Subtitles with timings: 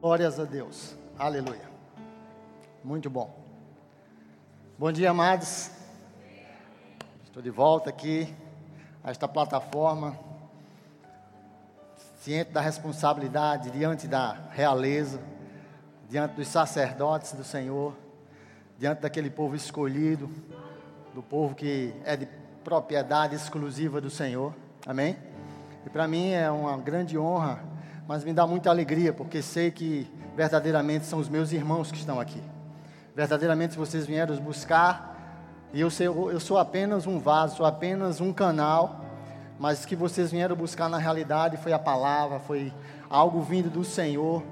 [0.00, 0.96] Glórias a Deus.
[1.18, 1.68] Aleluia.
[2.82, 3.38] Muito bom.
[4.78, 5.70] Bom dia, amados.
[7.22, 8.34] Estou de volta aqui
[9.04, 10.18] a esta plataforma,
[12.18, 15.20] ciente da responsabilidade diante da realeza,
[16.08, 17.94] diante dos sacerdotes do Senhor,
[18.78, 20.30] diante daquele povo escolhido,
[21.14, 22.26] do povo que é de
[22.64, 24.54] propriedade exclusiva do Senhor.
[24.86, 25.18] Amém?
[25.84, 27.62] E para mim é uma grande honra
[28.10, 32.18] mas me dá muita alegria, porque sei que verdadeiramente são os meus irmãos que estão
[32.18, 32.42] aqui.
[33.14, 38.20] Verdadeiramente vocês vieram os buscar, e eu, sei, eu sou apenas um vaso, sou apenas
[38.20, 39.04] um canal,
[39.60, 42.72] mas que vocês vieram buscar na realidade foi a palavra, foi
[43.08, 44.42] algo vindo do Senhor,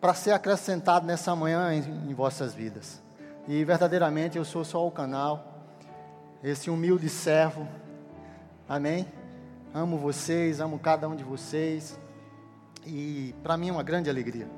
[0.00, 3.02] para ser acrescentado nessa manhã em, em vossas vidas.
[3.46, 5.76] E verdadeiramente eu sou só o canal,
[6.42, 7.68] esse humilde servo,
[8.66, 9.06] amém?
[9.74, 11.98] Amo vocês, amo cada um de vocês.
[12.90, 14.48] E para mim é uma grande alegria,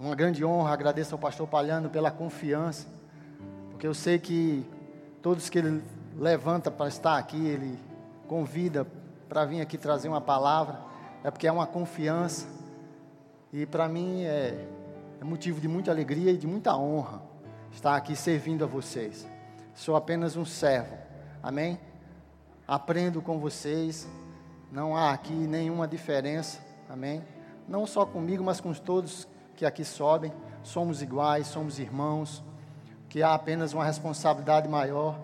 [0.00, 0.72] uma grande honra.
[0.72, 2.86] Agradeço ao pastor Palhano pela confiança,
[3.70, 4.64] porque eu sei que
[5.20, 5.84] todos que ele
[6.16, 7.78] levanta para estar aqui, ele
[8.26, 8.86] convida
[9.28, 10.80] para vir aqui trazer uma palavra,
[11.22, 12.46] é porque é uma confiança.
[13.52, 14.66] E para mim é,
[15.20, 17.20] é motivo de muita alegria e de muita honra
[17.70, 19.26] estar aqui servindo a vocês.
[19.74, 20.96] Sou apenas um servo,
[21.42, 21.78] amém?
[22.66, 24.08] Aprendo com vocês,
[24.72, 26.58] não há aqui nenhuma diferença.
[26.88, 27.33] Amém?
[27.68, 29.26] Não só comigo, mas com todos
[29.56, 30.32] que aqui sobem.
[30.62, 32.42] Somos iguais, somos irmãos.
[33.08, 35.18] Que há apenas uma responsabilidade maior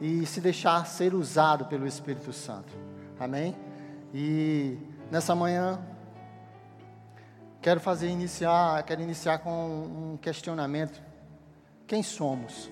[0.00, 2.76] e se deixar ser usado pelo Espírito Santo.
[3.18, 3.56] Amém?
[4.12, 4.76] E
[5.10, 5.78] nessa manhã
[7.62, 11.00] quero fazer iniciar, quero iniciar com um questionamento.
[11.86, 12.70] Quem somos?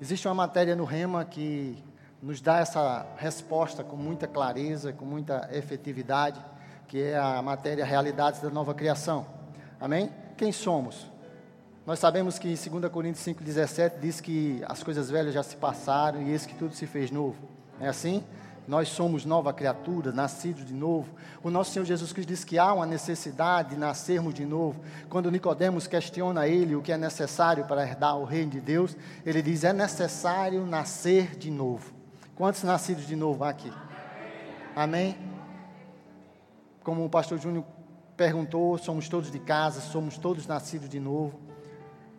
[0.00, 1.82] Existe uma matéria no Rema que
[2.20, 6.38] nos dá essa resposta com muita clareza, com muita efetividade
[6.94, 9.26] que é a matéria Realidades da Nova Criação.
[9.80, 10.12] Amém?
[10.36, 11.10] Quem somos?
[11.84, 16.22] Nós sabemos que em 2 Coríntios 5,17 diz que as coisas velhas já se passaram
[16.22, 17.34] e eis que tudo se fez novo.
[17.80, 18.22] É assim?
[18.68, 21.12] Nós somos nova criatura, nascidos de novo.
[21.42, 24.80] O nosso Senhor Jesus Cristo diz que há uma necessidade de nascermos de novo.
[25.08, 29.42] Quando Nicodemos questiona ele o que é necessário para herdar o reino de Deus, ele
[29.42, 31.92] diz: é necessário nascer de novo.
[32.36, 33.72] Quantos nascidos de novo há aqui?
[34.76, 35.33] Amém?
[36.84, 37.64] Como o pastor Júnior
[38.14, 41.40] perguntou, somos todos de casa, somos todos nascidos de novo.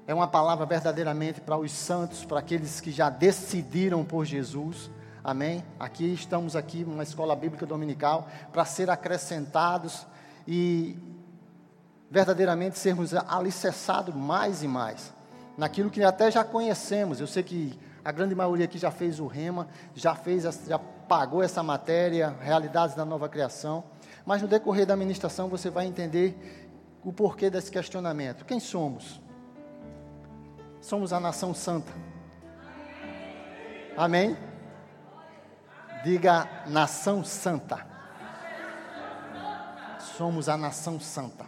[0.07, 4.89] É uma palavra verdadeiramente para os santos, para aqueles que já decidiram por Jesus.
[5.23, 5.63] Amém?
[5.79, 10.05] Aqui estamos aqui numa escola bíblica dominical para ser acrescentados
[10.47, 10.97] e
[12.09, 15.13] verdadeiramente sermos alicerçados mais e mais
[15.57, 17.19] naquilo que até já conhecemos.
[17.19, 21.41] Eu sei que a grande maioria aqui já fez o rema, já fez, já pagou
[21.41, 23.83] essa matéria, realidades da nova criação.
[24.25, 26.35] Mas no decorrer da ministração você vai entender
[27.03, 28.43] o porquê desse questionamento.
[28.45, 29.21] Quem somos?
[30.81, 31.91] Somos a nação santa.
[33.95, 34.35] Amém?
[36.03, 37.85] Diga nação santa.
[40.17, 41.45] Somos a nação santa.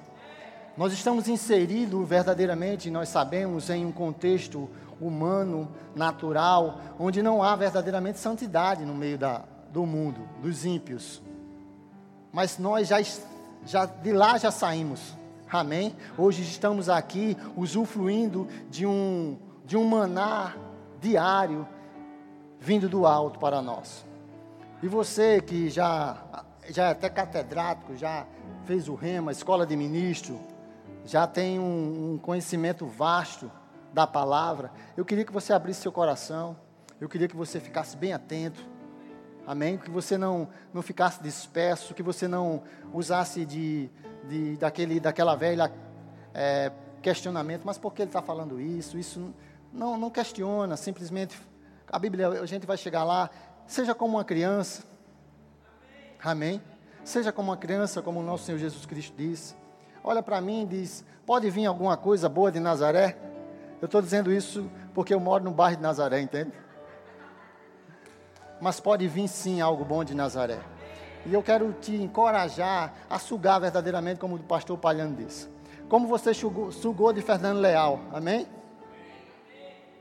[0.77, 4.69] Nós estamos inseridos verdadeiramente, nós sabemos, em um contexto
[5.01, 11.21] humano, natural, onde não há verdadeiramente santidade no meio da, do mundo, dos ímpios
[12.37, 12.97] mas nós já,
[13.65, 15.17] já de lá já saímos.
[15.51, 15.95] Amém?
[16.15, 20.55] Hoje estamos aqui usufruindo de um, de um maná
[21.01, 21.67] diário
[22.59, 24.05] vindo do alto para nós.
[24.83, 26.15] E você que já,
[26.69, 28.27] já é até catedrático, já
[28.65, 30.39] fez o rema, escola de ministro,
[31.05, 33.51] já tem um, um conhecimento vasto
[33.91, 36.55] da palavra, eu queria que você abrisse seu coração,
[37.01, 38.76] eu queria que você ficasse bem atento
[39.47, 39.77] Amém?
[39.77, 42.61] Que você não, não ficasse disperso, que você não
[42.93, 43.89] usasse de,
[44.27, 45.71] de, daquele, daquela velha
[46.33, 46.69] é,
[47.01, 48.97] questionamento, mas por que ele está falando isso?
[48.97, 49.33] Isso
[49.71, 51.39] não, não questiona, simplesmente
[51.89, 53.29] a Bíblia, a gente vai chegar lá,
[53.65, 54.83] seja como uma criança.
[56.21, 56.61] Amém?
[57.05, 59.55] Seja como uma criança, como o nosso Senhor Jesus Cristo disse.
[60.03, 63.17] Olha para mim e diz: pode vir alguma coisa boa de Nazaré?
[63.81, 66.51] Eu estou dizendo isso porque eu moro no bairro de Nazaré, entende?
[68.59, 70.59] Mas pode vir sim algo bom de Nazaré.
[71.25, 75.49] E eu quero te encorajar a sugar verdadeiramente, como o pastor Palhano disse.
[75.89, 78.47] Como você sugou, de Fernando Leal, amém?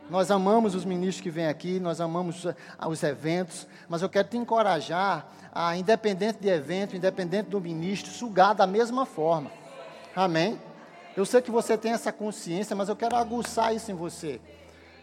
[0.08, 2.44] Nós amamos os ministros que vêm aqui, nós amamos
[2.88, 8.54] os eventos, mas eu quero te encorajar a, independente de evento, independente do ministro, sugar
[8.54, 9.50] da mesma forma.
[10.14, 10.60] Amém?
[11.16, 14.40] Eu sei que você tem essa consciência, mas eu quero aguçar isso em você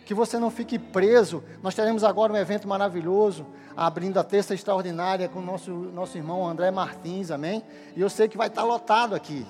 [0.06, 1.44] que você não fique preso.
[1.62, 3.46] Nós teremos agora um evento maravilhoso,
[3.76, 7.64] abrindo a terça extraordinária com o nosso, nosso irmão André Martins, amém?
[7.96, 9.46] E eu sei que vai estar lotado aqui.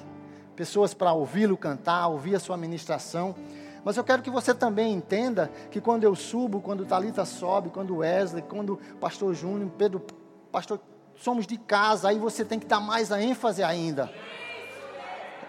[0.56, 3.36] pessoas para ouvi-lo cantar, ouvir a sua ministração.
[3.84, 7.98] Mas eu quero que você também entenda que quando eu subo, quando Talita sobe, quando
[7.98, 10.02] Wesley, quando Pastor Júnior, Pedro,
[10.52, 10.80] Pastor,
[11.16, 14.10] somos de casa, aí você tem que dar mais a ênfase ainda.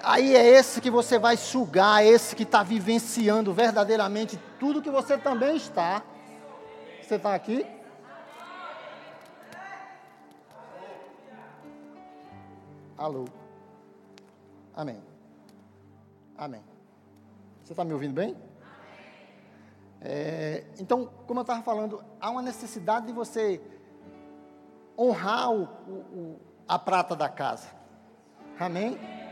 [0.05, 5.17] Aí é esse que você vai sugar, esse que está vivenciando verdadeiramente tudo que você
[5.17, 6.03] também está.
[7.03, 7.67] Você está aqui?
[12.99, 13.25] Alô.
[14.77, 15.03] Amém.
[16.37, 16.62] Amém.
[17.62, 18.37] Você está me ouvindo bem?
[20.03, 23.59] É, então, como eu estava falando, há uma necessidade de você
[24.99, 27.69] honrar o, o, a prata da casa.
[28.61, 29.24] Amém?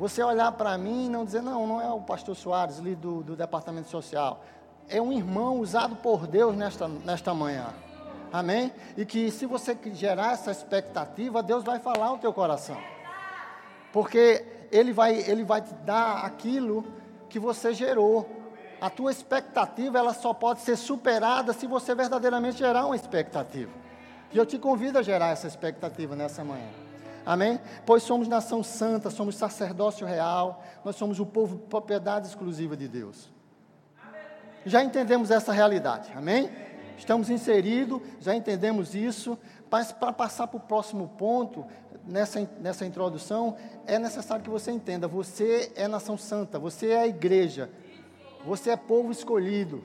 [0.00, 3.22] Você olhar para mim e não dizer, não, não é o pastor Soares, ali do,
[3.22, 4.42] do departamento social.
[4.88, 7.66] É um irmão usado por Deus nesta, nesta manhã.
[8.32, 8.72] Amém?
[8.96, 12.78] E que se você gerar essa expectativa, Deus vai falar ao teu coração.
[13.92, 14.42] Porque
[14.72, 16.82] Ele vai, ele vai te dar aquilo
[17.28, 18.26] que você gerou.
[18.80, 23.70] A tua expectativa, ela só pode ser superada se você verdadeiramente gerar uma expectativa.
[24.32, 26.89] E eu te convido a gerar essa expectativa nessa manhã.
[27.30, 27.60] Amém?
[27.86, 33.30] Pois somos nação santa, somos sacerdócio real, nós somos o povo propriedade exclusiva de Deus.
[34.66, 36.50] Já entendemos essa realidade, amém?
[36.98, 39.38] Estamos inseridos, já entendemos isso,
[39.70, 41.64] mas para passar para o próximo ponto,
[42.04, 43.56] nessa, nessa introdução,
[43.86, 47.70] é necessário que você entenda: você é nação santa, você é a igreja,
[48.44, 49.84] você é povo escolhido,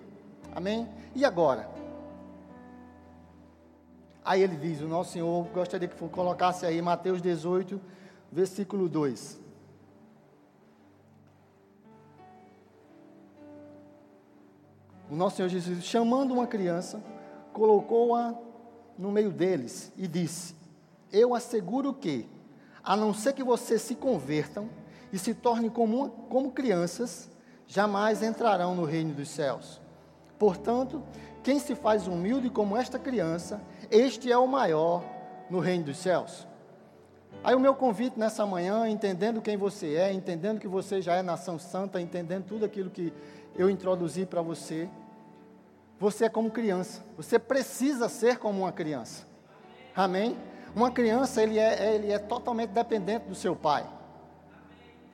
[0.55, 0.89] amém?
[1.13, 1.69] E agora?
[4.25, 7.79] Aí ele diz: O nosso Senhor, gostaria que colocasse aí Mateus 18,
[8.31, 9.39] versículo 2.
[15.11, 16.99] O nosso Senhor Jesus, chamando uma criança,
[17.53, 18.33] colocou-a
[18.97, 20.55] no meio deles e disse:
[21.13, 22.27] Eu asseguro que,
[22.83, 24.67] a não ser que vocês se convertam
[25.13, 27.29] e se tornem como, como crianças,
[27.67, 29.79] jamais entrarão no reino dos céus.
[30.39, 31.03] Portanto,
[31.43, 35.03] quem se faz humilde como esta criança, este é o maior
[35.49, 36.47] no reino dos céus.
[37.43, 41.21] Aí o meu convite nessa manhã, entendendo quem você é, entendendo que você já é
[41.21, 43.13] nação santa, entendendo tudo aquilo que
[43.55, 44.89] eu introduzi para você,
[45.99, 47.03] você é como criança.
[47.17, 49.25] Você precisa ser como uma criança.
[49.95, 50.37] Amém?
[50.75, 53.85] Uma criança, ele é, ele é totalmente dependente do seu pai.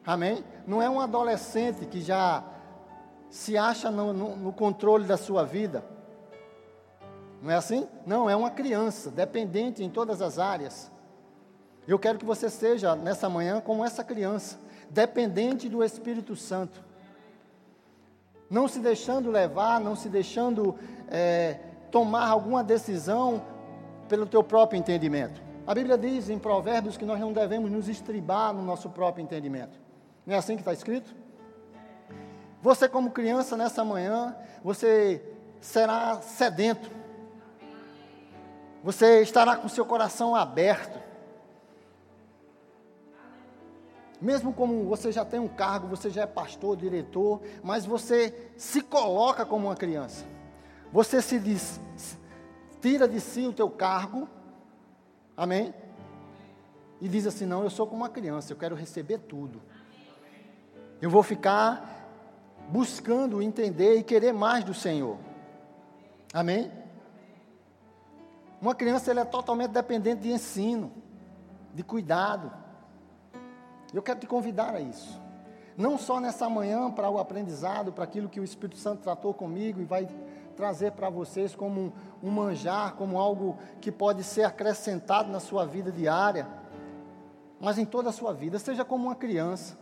[0.06, 0.44] Amém?
[0.66, 2.44] Não é um adolescente que já
[3.30, 5.84] se acha no, no, no controle da sua vida.
[7.42, 7.88] Não é assim?
[8.06, 10.92] Não, é uma criança, dependente em todas as áreas.
[11.88, 14.60] Eu quero que você seja, nessa manhã, como essa criança,
[14.90, 16.84] dependente do Espírito Santo.
[18.50, 20.76] Não se deixando levar, não se deixando
[21.10, 21.60] é,
[21.90, 23.42] tomar alguma decisão
[24.08, 25.42] pelo teu próprio entendimento.
[25.66, 29.80] A Bíblia diz em Provérbios que nós não devemos nos estribar no nosso próprio entendimento.
[30.26, 31.16] Não é assim que está escrito?
[32.62, 35.24] Você, como criança, nessa manhã, você
[35.60, 37.01] será sedento
[38.84, 41.00] você estará com seu coração aberto.
[44.20, 48.82] Mesmo como você já tem um cargo, você já é pastor, diretor, mas você se
[48.82, 50.26] coloca como uma criança.
[50.92, 51.80] Você se diz,
[52.80, 54.28] tira de si o teu cargo,
[55.36, 55.74] amém?
[57.00, 59.62] E diz assim: não, eu sou como uma criança, eu quero receber tudo.
[61.02, 62.00] Eu vou ficar
[62.70, 65.18] buscando entender e querer mais do Senhor.
[66.32, 66.72] Amém?
[68.62, 70.92] Uma criança ela é totalmente dependente de ensino,
[71.74, 72.52] de cuidado.
[73.92, 75.20] Eu quero te convidar a isso.
[75.76, 79.82] Não só nessa manhã para o aprendizado, para aquilo que o Espírito Santo tratou comigo
[79.82, 80.08] e vai
[80.56, 81.92] trazer para vocês como um,
[82.22, 86.48] um manjar, como algo que pode ser acrescentado na sua vida diária,
[87.60, 89.76] mas em toda a sua vida, seja como uma criança.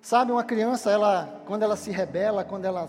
[0.00, 2.88] Sabe, uma criança, ela, quando ela se rebela, quando ela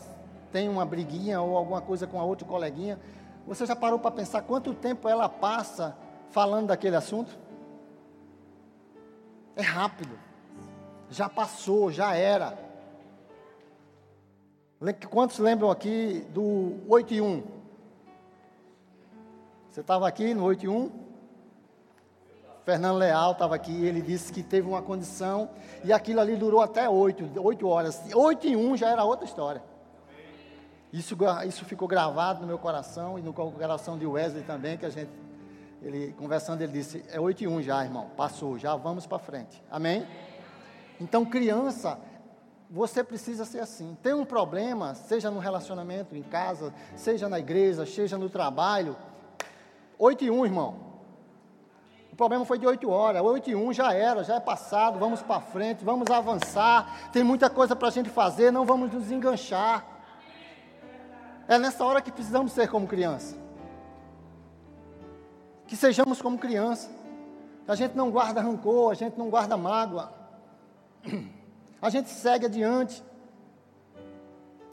[0.51, 2.99] tem uma briguinha ou alguma coisa com a outra coleguinha,
[3.45, 5.95] você já parou para pensar quanto tempo ela passa
[6.31, 7.37] falando daquele assunto?
[9.55, 10.17] É rápido.
[11.09, 12.57] Já passou, já era.
[15.09, 17.43] Quantos lembram aqui do 8 e 1?
[19.69, 20.91] Você estava aqui no 8 e 1?
[22.63, 25.49] Fernando Leal estava aqui, ele disse que teve uma condição
[25.83, 28.01] e aquilo ali durou até 8, 8 horas.
[28.13, 29.61] 8 e 1 já era outra história.
[30.93, 34.91] Isso, isso ficou gravado no meu coração e no coração de Wesley também, que a
[34.91, 35.09] gente,
[35.81, 39.63] ele conversando, ele disse, é 8 e 1 já, irmão, passou, já vamos para frente.
[39.71, 40.05] Amém?
[41.01, 41.97] Então, criança,
[42.69, 43.97] você precisa ser assim.
[44.03, 48.95] Tem um problema, seja no relacionamento, em casa, seja na igreja, seja no trabalho,
[49.97, 50.75] 8 e 1, irmão.
[52.11, 53.19] O problema foi de 8 horas.
[53.23, 54.99] 8 e 1 já era, já é passado.
[54.99, 57.09] Vamos para frente, vamos avançar.
[57.11, 59.92] Tem muita coisa para a gente fazer, não vamos nos enganchar.
[61.47, 63.35] É nessa hora que precisamos ser como criança.
[65.67, 66.89] Que sejamos como criança.
[67.67, 70.11] A gente não guarda rancor, a gente não guarda mágoa.
[71.81, 73.03] A gente segue adiante.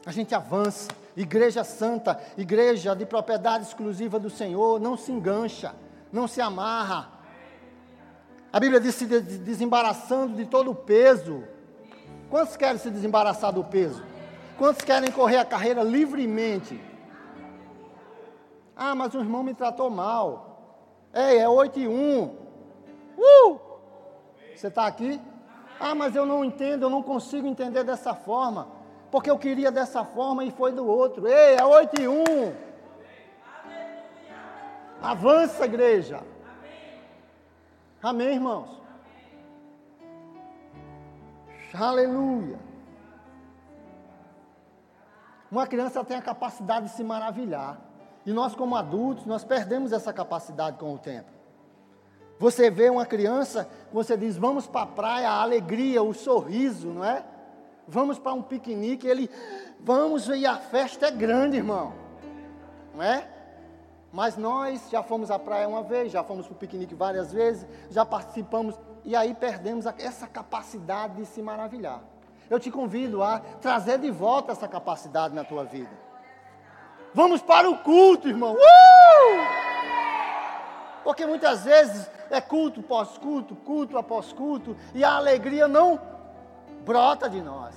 [0.05, 0.89] A gente avança.
[1.15, 5.75] Igreja santa, igreja de propriedade exclusiva do Senhor, não se engancha,
[6.11, 7.09] não se amarra.
[8.51, 11.43] A Bíblia diz se desembaraçando de todo o peso.
[12.29, 14.01] Quantos querem se desembaraçar do peso?
[14.61, 16.79] Quantos querem correr a carreira livremente?
[18.75, 20.77] Ah, mas o irmão me tratou mal.
[21.11, 22.37] Ei, é 8 e 1.
[23.17, 23.59] Uh!
[24.55, 25.19] Você está aqui?
[25.79, 28.67] Ah, mas eu não entendo, eu não consigo entender dessa forma.
[29.09, 31.27] Porque eu queria dessa forma e foi do outro.
[31.27, 32.23] Ei, é 8 e 1.
[35.01, 36.21] Avança, igreja.
[37.99, 38.79] Amém, irmãos?
[41.73, 42.70] Aleluia.
[45.51, 47.77] Uma criança tem a capacidade de se maravilhar.
[48.25, 51.29] E nós, como adultos, nós perdemos essa capacidade com o tempo.
[52.39, 57.03] Você vê uma criança, você diz, vamos para a praia, a alegria, o sorriso, não
[57.03, 57.23] é?
[57.87, 59.29] Vamos para um piquenique, ele,
[59.79, 61.93] vamos e a festa é grande, irmão.
[62.95, 63.27] Não é?
[64.11, 67.67] Mas nós já fomos à praia uma vez, já fomos para o piquenique várias vezes,
[67.89, 72.01] já participamos, e aí perdemos essa capacidade de se maravilhar.
[72.51, 75.89] Eu te convido a trazer de volta essa capacidade na tua vida.
[77.13, 78.55] Vamos para o culto, irmão.
[78.55, 79.41] Uh!
[81.01, 85.97] Porque muitas vezes é culto pós-culto, culto após culto, e a alegria não
[86.83, 87.73] brota de nós.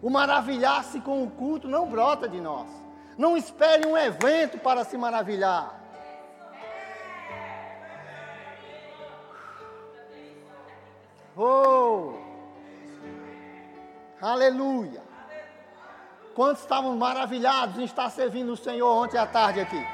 [0.00, 2.68] O maravilhar-se com o culto não brota de nós.
[3.18, 5.80] Não espere um evento para se maravilhar.
[11.36, 12.23] Oh!
[14.24, 15.02] Aleluia!
[16.34, 19.86] Quantos estavam maravilhados em estar servindo o Senhor ontem à tarde aqui?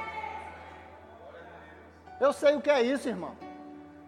[2.21, 3.37] Eu sei o que é isso, irmão.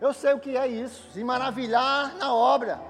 [0.01, 1.11] Eu sei o que é isso.
[1.11, 2.81] Se maravilhar na obra.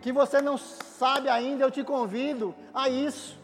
[0.00, 3.36] Que você não sabe ainda, eu te convido a isso.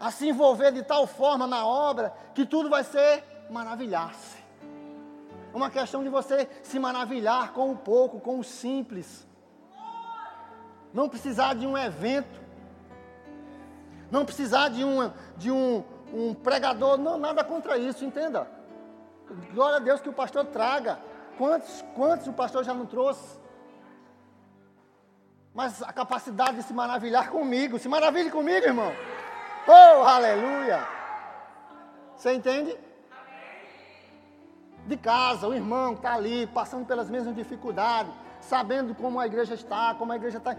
[0.00, 4.38] A se envolver de tal forma na obra que tudo vai ser maravilhar-se.
[5.52, 9.25] É uma questão de você se maravilhar com o pouco, com o simples.
[10.96, 12.40] Não precisar de um evento.
[14.10, 16.96] Não precisar de um, de um, um pregador.
[16.96, 18.48] Não, nada contra isso, entenda.
[19.52, 20.98] Glória a Deus que o pastor traga.
[21.36, 23.38] Quantos, quantos o pastor já não trouxe?
[25.52, 27.78] Mas a capacidade de se maravilhar comigo.
[27.78, 28.90] Se maravilhe comigo, irmão.
[29.68, 30.80] Oh, aleluia.
[32.16, 32.74] Você entende?
[34.86, 38.10] De casa, o irmão está ali, passando pelas mesmas dificuldades,
[38.40, 40.56] sabendo como a igreja está, como a igreja está,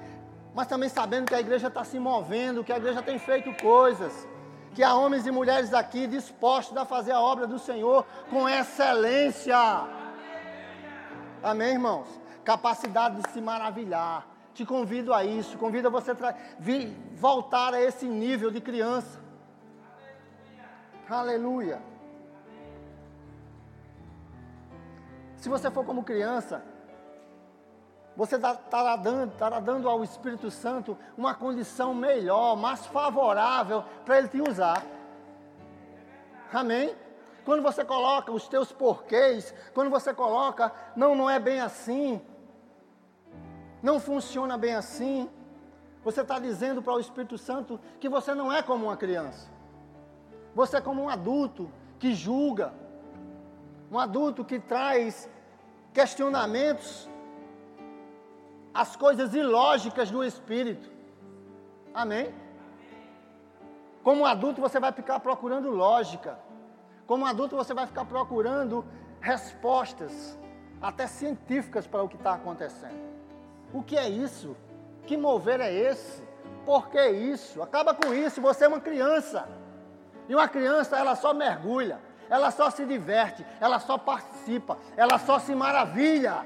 [0.57, 4.27] mas também sabendo que a igreja está se movendo, que a igreja tem feito coisas
[4.73, 9.55] que há homens e mulheres aqui dispostos a fazer a obra do Senhor com excelência.
[11.43, 12.07] Amém, irmãos?
[12.43, 14.25] Capacidade de se maravilhar.
[14.55, 16.15] Te convido a isso, convido a você
[16.57, 19.19] vir, voltar a esse nível de criança.
[21.07, 21.79] Aleluia.
[25.35, 26.63] Se você for como criança,
[28.17, 34.27] você estará dando, estará dando ao Espírito Santo uma condição melhor, mais favorável para ele
[34.27, 34.83] te usar.
[36.51, 36.95] Amém?
[37.45, 42.19] Quando você coloca os teus porquês, quando você coloca, não, não é bem assim,
[43.83, 45.29] não funciona bem assim,
[46.03, 49.47] você está dizendo para o Espírito Santo que você não é como uma criança.
[50.55, 52.73] Você é como um adulto que julga,
[53.91, 55.29] um adulto que traz
[55.93, 57.07] questionamentos
[58.77, 60.87] as coisas ilógicas do espírito.
[61.91, 62.31] Amém?
[64.03, 66.37] Como adulto você vai ficar procurando lógica.
[67.07, 68.85] Como adulto você vai ficar procurando
[69.19, 70.37] respostas,
[70.79, 73.01] até científicas, para o que está acontecendo.
[73.73, 74.55] O que é isso?
[75.07, 76.21] Que mover é esse?
[76.63, 77.63] Por que isso?
[77.63, 79.49] Acaba com isso, você é uma criança.
[80.29, 85.39] E uma criança, ela só mergulha, ela só se diverte, ela só participa, ela só
[85.39, 86.45] se maravilha.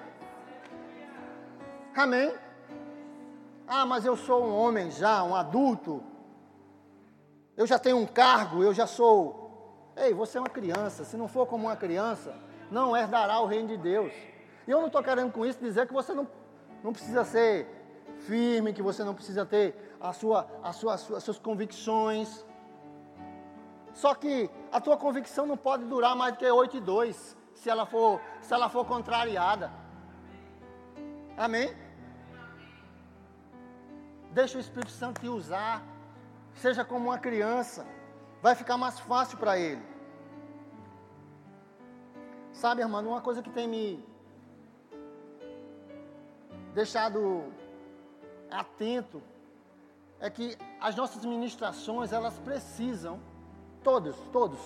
[1.96, 2.34] Amém?
[3.68, 6.04] Ah, mas eu sou um homem já, um adulto.
[7.56, 9.92] Eu já tenho um cargo, eu já sou.
[9.96, 11.04] Ei, você é uma criança.
[11.04, 12.36] Se não for como uma criança,
[12.70, 14.14] não herdará o reino de Deus.
[14.68, 16.28] E eu não estou querendo com isso dizer que você não,
[16.84, 17.68] não precisa ser
[18.20, 22.46] firme, que você não precisa ter a sua, a sua, as suas convicções.
[23.94, 27.70] Só que a tua convicção não pode durar mais do que 8 e 2, se
[27.70, 29.72] ela for, se ela for contrariada.
[31.38, 31.81] Amém?
[34.32, 35.84] Deixa o Espírito Santo te usar.
[36.56, 37.86] Seja como uma criança.
[38.42, 39.82] Vai ficar mais fácil para ele.
[42.52, 44.04] Sabe, irmão, uma coisa que tem me
[46.74, 47.46] deixado
[48.50, 49.22] atento
[50.20, 53.20] é que as nossas ministrações, elas precisam,
[53.84, 54.60] todos, todos.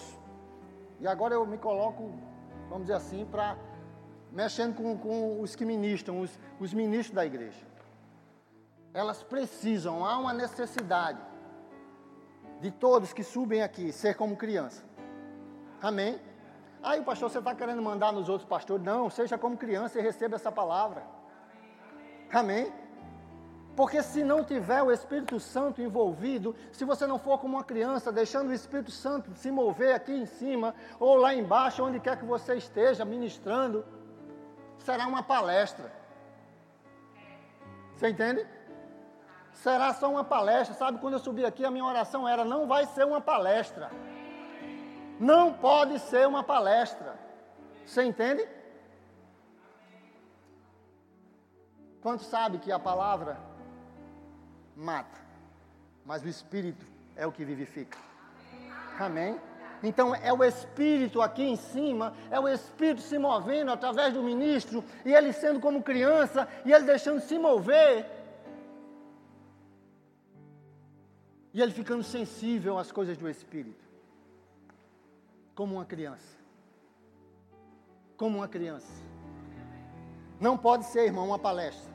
[0.99, 2.13] E agora eu me coloco,
[2.69, 3.57] vamos dizer assim, para
[4.31, 7.65] mexendo com, com, os que ministram, os, os ministros da igreja.
[8.95, 11.19] Elas precisam, há uma necessidade
[12.61, 14.85] de todos que subem aqui ser como criança.
[15.81, 16.17] Amém?
[16.81, 18.85] Aí o pastor, você está querendo mandar nos outros pastores?
[18.85, 21.03] Não, seja como criança e receba essa palavra.
[22.31, 22.71] Amém?
[23.75, 28.13] Porque se não tiver o Espírito Santo envolvido, se você não for como uma criança,
[28.13, 32.23] deixando o Espírito Santo se mover aqui em cima, ou lá embaixo, onde quer que
[32.23, 33.85] você esteja ministrando,
[34.77, 35.91] será uma palestra.
[37.93, 38.54] Você entende?
[39.55, 40.75] Será só uma palestra.
[40.75, 43.89] Sabe, quando eu subi aqui, a minha oração era: não vai ser uma palestra.
[45.19, 47.17] Não pode ser uma palestra.
[47.85, 48.47] Você entende?
[52.01, 53.37] Quanto sabe que a palavra
[54.75, 55.19] mata,
[56.05, 56.85] mas o Espírito
[57.15, 57.97] é o que vivifica.
[58.99, 59.39] Amém?
[59.81, 64.83] Então é o Espírito aqui em cima, é o Espírito se movendo através do ministro,
[65.03, 68.05] e ele sendo como criança, e ele deixando se mover,
[71.55, 73.85] e ele ficando sensível às coisas do Espírito,
[75.55, 76.37] como uma criança.
[78.17, 78.91] Como uma criança.
[80.37, 81.93] Não pode ser, irmão, uma palestra.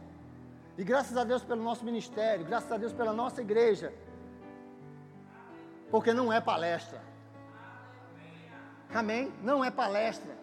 [0.79, 3.93] E graças a Deus pelo nosso ministério, graças a Deus pela nossa igreja.
[5.91, 7.03] Porque não é palestra.
[8.95, 9.31] Amém?
[9.43, 10.35] Não é palestra.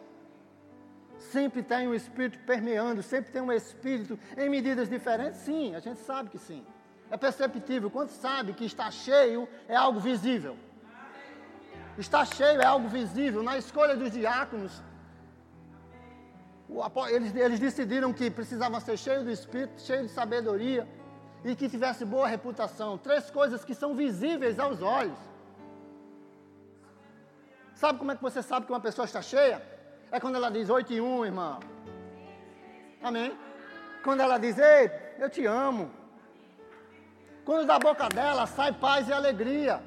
[1.17, 5.39] Sempre tem um espírito permeando, sempre tem um espírito em medidas diferentes?
[5.39, 6.63] Sim, a gente sabe que sim.
[7.09, 7.89] É perceptível.
[7.89, 10.57] Quando sabe que está cheio, é algo visível.
[11.97, 13.41] Está cheio é algo visível.
[13.41, 14.83] Na escolha dos diáconos,
[17.09, 20.87] eles, eles decidiram que precisavam ser cheios do Espírito, cheios de sabedoria
[21.43, 22.97] e que tivesse boa reputação.
[22.97, 25.17] Três coisas que são visíveis aos olhos.
[27.73, 29.61] Sabe como é que você sabe que uma pessoa está cheia?
[30.11, 31.59] É quando ela diz 8 e 1, irmão.
[33.01, 33.37] Amém?
[34.03, 35.91] Quando ela diz, ei, eu te amo.
[37.47, 39.81] Quando da boca dela sai paz e alegria.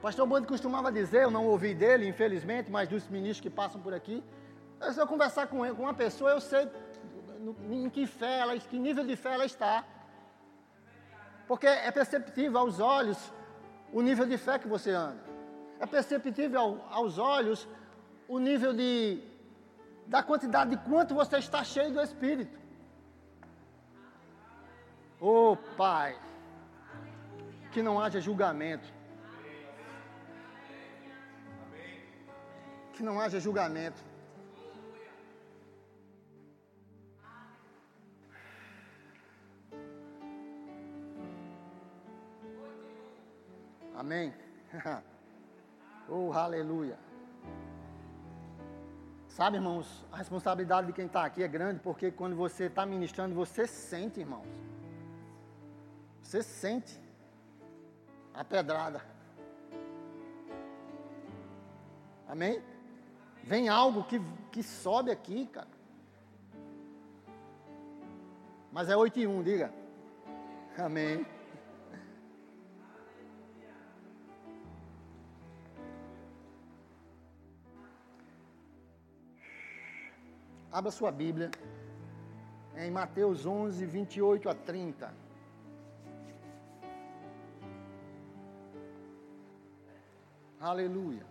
[0.00, 3.92] Pastor Bando costumava dizer, eu não ouvi dele, infelizmente, mas dos ministros que passam por
[3.92, 4.22] aqui.
[4.92, 6.68] Se eu conversar com, ele, com uma pessoa, eu sei
[7.68, 9.84] em que fé ela, que nível de fé ela está.
[11.48, 13.18] Porque é perceptível aos olhos
[13.92, 15.18] o nível de fé que você anda.
[15.80, 17.66] É perceptível ao, aos olhos
[18.28, 19.20] o nível de
[20.06, 22.59] da quantidade de quanto você está cheio do Espírito.
[25.20, 26.18] Oh Pai,
[27.72, 29.00] que não haja julgamento.
[33.00, 33.98] que não haja julgamento.
[43.96, 44.34] Amém?
[46.10, 46.98] oh, aleluia.
[49.28, 53.34] Sabe, irmãos, a responsabilidade de quem está aqui é grande, porque quando você está ministrando,
[53.34, 54.46] você sente, irmãos.
[56.22, 57.00] Você sente
[58.32, 59.02] a pedrada.
[62.28, 62.62] Amém?
[63.42, 64.20] Vem algo que,
[64.52, 65.68] que sobe aqui, cara.
[68.70, 69.74] Mas é 8 e 1, diga.
[70.78, 71.26] Amém.
[80.72, 81.50] Abra sua Bíblia
[82.76, 85.12] em Mateus 11, 28 a 30.
[90.60, 91.24] Aleluia.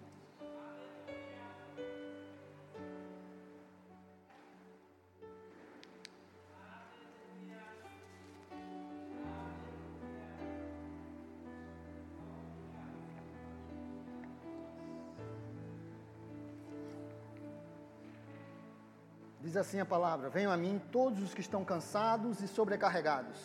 [19.40, 23.38] Diz assim a palavra: Venham a mim todos os que estão cansados e sobrecarregados,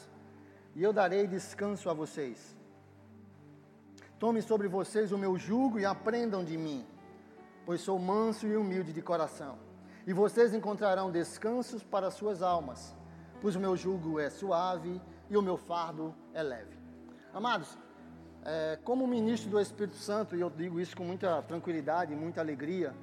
[0.74, 2.56] e eu darei descanso a vocês.
[4.24, 6.82] Tome sobre vocês o meu jugo e aprendam de mim,
[7.66, 9.58] pois sou manso e humilde de coração,
[10.06, 12.96] e vocês encontrarão descansos para suas almas,
[13.42, 16.74] pois o meu jugo é suave e o meu fardo é leve.
[17.34, 17.76] Amados,
[18.46, 22.40] é, como ministro do Espírito Santo, e eu digo isso com muita tranquilidade e muita
[22.40, 22.94] alegria,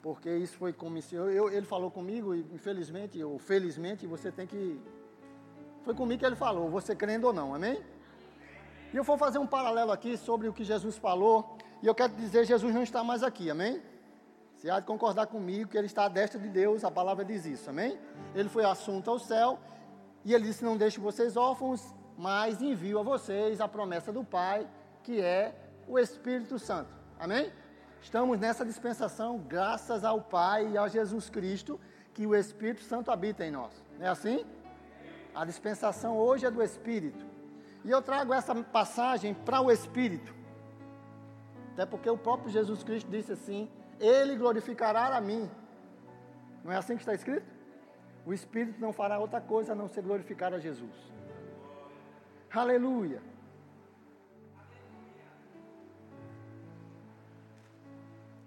[0.00, 1.50] porque isso foi comissionado.
[1.50, 4.80] Ele falou comigo, e infelizmente, ou felizmente, você tem que.
[5.82, 7.84] Foi comigo que ele falou, você crendo ou não, amém?
[8.92, 12.14] E eu vou fazer um paralelo aqui sobre o que Jesus falou, e eu quero
[12.14, 13.82] dizer: Jesus não está mais aqui, amém?
[14.56, 17.44] Você há de concordar comigo que ele está à destra de Deus, a palavra diz
[17.44, 17.98] isso, amém?
[18.34, 19.58] Ele foi assunto ao céu,
[20.24, 24.66] e ele disse: Não deixe vocês órfãos, mas envio a vocês a promessa do Pai,
[25.02, 25.54] que é
[25.86, 27.52] o Espírito Santo, amém?
[28.00, 31.78] Estamos nessa dispensação graças ao Pai e a Jesus Cristo,
[32.14, 33.84] que o Espírito Santo habita em nós.
[33.98, 34.46] Não é assim?
[35.34, 37.37] A dispensação hoje é do Espírito.
[37.84, 40.34] E eu trago essa passagem para o Espírito.
[41.72, 45.48] Até porque o próprio Jesus Cristo disse assim: Ele glorificará a mim.
[46.64, 47.46] Não é assim que está escrito?
[48.26, 50.92] O Espírito não fará outra coisa a não ser glorificar a Jesus.
[52.52, 53.22] Aleluia.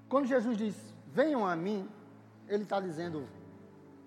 [0.10, 0.76] Quando Jesus diz,
[1.08, 1.89] venham a mim,
[2.50, 3.28] ele está dizendo,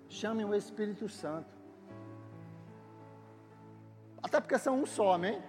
[0.07, 1.54] chamem o Espírito Santo.
[4.35, 5.41] Até porque são um só, amém?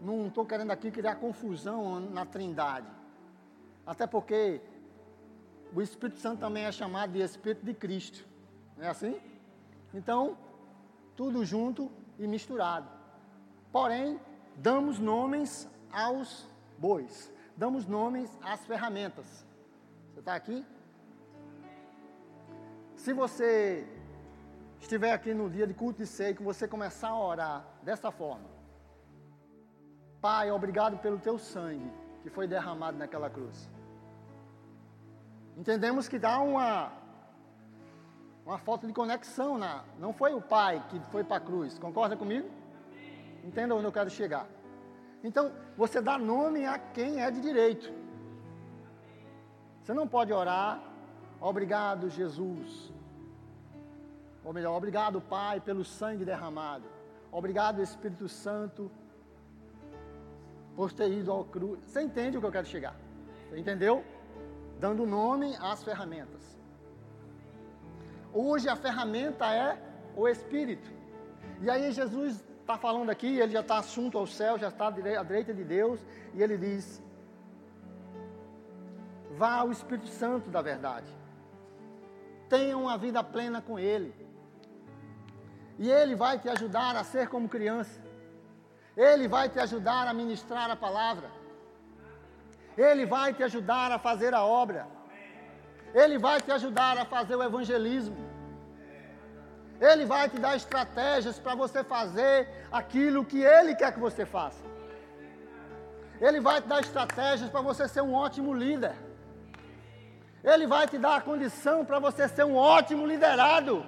[0.00, 2.86] Não estou querendo aqui criar confusão na trindade.
[3.84, 4.60] Até porque
[5.74, 8.24] o Espírito Santo também é chamado de Espírito de Cristo.
[8.76, 9.20] Não é assim?
[9.92, 10.38] Então,
[11.16, 11.90] tudo junto
[12.20, 12.88] e misturado.
[13.72, 14.20] Porém,
[14.54, 19.44] damos nomes aos bois damos nomes às ferramentas.
[20.12, 20.64] Você está aqui?
[22.94, 23.84] Se você
[24.80, 28.48] estiver aqui no dia de culto de ceia, que você começar a orar dessa forma.
[30.20, 31.90] Pai, obrigado pelo teu sangue
[32.22, 33.68] que foi derramado naquela cruz.
[35.56, 36.92] Entendemos que dá uma
[38.44, 41.78] uma falta de conexão na, não foi o pai que foi para a cruz.
[41.78, 42.48] Concorda comigo?
[43.44, 44.46] Entenda onde eu quero chegar.
[45.22, 47.92] Então, você dá nome a quem é de direito.
[49.80, 50.82] Você não pode orar,
[51.40, 52.92] obrigado, Jesus.
[54.44, 56.84] Ou melhor, obrigado, Pai, pelo sangue derramado.
[57.32, 58.90] Obrigado, Espírito Santo,
[60.76, 61.80] por ter ido ao cruz.
[61.86, 62.94] Você entende o que eu quero chegar?
[63.48, 64.04] Você entendeu?
[64.78, 66.42] Dando nome às ferramentas.
[68.34, 69.78] Hoje a ferramenta é
[70.14, 70.90] o Espírito.
[71.62, 74.90] E aí Jesus está falando aqui, ele já está assunto ao céu, já está à
[74.90, 76.00] direita de Deus,
[76.34, 77.02] e ele diz:
[79.36, 81.10] Vá ao Espírito Santo da verdade,
[82.48, 84.14] tenha uma vida plena com Ele,
[85.78, 88.00] e Ele vai te ajudar a ser como criança,
[88.96, 91.30] Ele vai te ajudar a ministrar a palavra,
[92.76, 94.86] Ele vai te ajudar a fazer a obra,
[95.94, 98.32] Ele vai te ajudar a fazer o evangelismo.
[99.80, 104.62] Ele vai te dar estratégias para você fazer aquilo que Ele quer que você faça.
[106.20, 108.94] Ele vai te dar estratégias para você ser um ótimo líder.
[110.44, 113.84] Ele vai te dar a condição para você ser um ótimo liderado.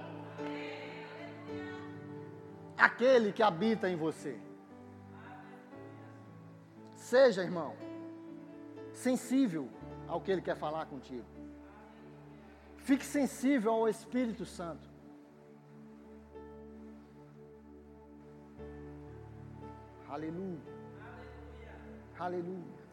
[2.77, 4.39] Aquele que habita em você.
[6.97, 7.75] Seja, irmão,
[8.93, 9.69] sensível
[10.09, 11.27] ao que Ele quer falar contigo.
[12.79, 14.89] Fique sensível ao Espírito Santo.
[20.09, 20.61] Aleluia.
[22.19, 22.85] Aleluia.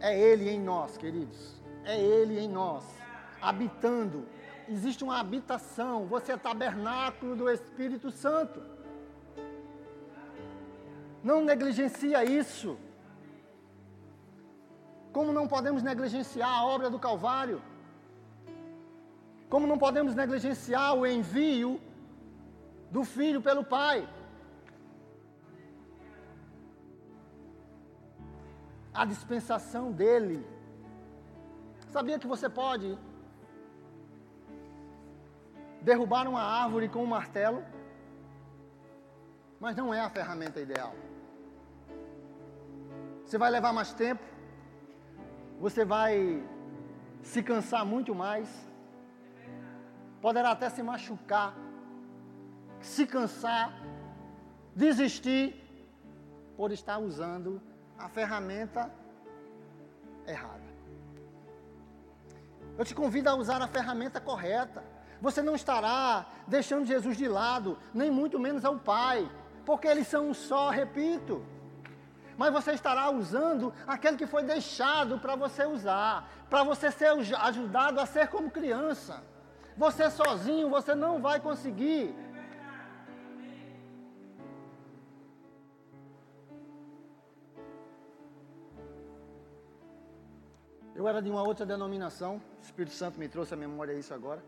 [0.00, 1.60] É Ele em nós, queridos.
[1.84, 2.84] É Ele em nós.
[3.40, 4.26] Habitando.
[4.68, 6.06] Existe uma habitação.
[6.06, 8.60] Você é tabernáculo do Espírito Santo.
[11.22, 12.76] Não negligencia isso.
[15.12, 17.62] Como não podemos negligenciar a obra do Calvário?
[19.48, 21.80] Como não podemos negligenciar o envio
[22.90, 24.06] do Filho pelo Pai?
[28.96, 30.44] a dispensação dele.
[31.90, 32.98] Sabia que você pode
[35.88, 37.64] derrubar uma árvore com um martelo,
[39.60, 40.92] mas não é a ferramenta ideal.
[43.24, 44.24] Você vai levar mais tempo,
[45.60, 46.42] você vai
[47.22, 48.48] se cansar muito mais,
[50.20, 51.54] poderá até se machucar,
[52.80, 53.72] se cansar,
[54.74, 55.46] desistir
[56.56, 57.62] por estar usando
[57.96, 58.90] a ferramenta
[60.26, 60.66] errada.
[62.76, 64.95] Eu te convido a usar a ferramenta correta.
[65.20, 69.28] Você não estará deixando Jesus de lado, nem muito menos ao Pai,
[69.64, 71.44] porque eles são um só, repito.
[72.36, 77.08] Mas você estará usando aquele que foi deixado para você usar, para você ser
[77.40, 79.22] ajudado a ser como criança.
[79.76, 82.14] Você sozinho, você não vai conseguir.
[90.94, 94.42] Eu era de uma outra denominação, o Espírito Santo me trouxe à memória isso agora.